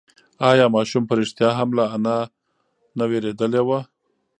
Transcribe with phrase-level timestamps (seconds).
[0.49, 2.17] ایا ماشوم په رښتیا هم له انا
[2.97, 3.69] نه وېرېدلی و؟